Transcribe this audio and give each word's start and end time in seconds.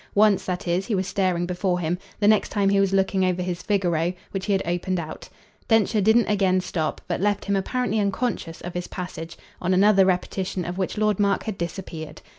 Once, 0.15 0.47
that 0.47 0.67
is, 0.67 0.87
he 0.87 0.95
was 0.95 1.05
staring 1.05 1.45
before 1.45 1.77
him; 1.77 1.95
the 2.19 2.27
next 2.27 2.49
time 2.49 2.69
he 2.69 2.79
was 2.79 2.91
looking 2.91 3.23
over 3.23 3.43
his 3.43 3.61
Figaro, 3.61 4.13
which 4.31 4.47
he 4.47 4.51
had 4.51 4.63
opened 4.65 4.99
out. 4.99 5.29
Densher 5.67 6.01
didn't 6.01 6.25
again 6.25 6.59
stop, 6.59 7.01
but 7.07 7.21
left 7.21 7.45
him 7.45 7.55
apparently 7.55 7.99
unconscious 7.99 8.61
of 8.61 8.73
his 8.73 8.87
passage 8.87 9.37
on 9.61 9.75
another 9.75 10.03
repetition 10.03 10.65
of 10.65 10.79
which 10.79 10.97
Lord 10.97 11.19
Mark 11.19 11.43
had 11.43 11.55
disappeared. 11.55 12.23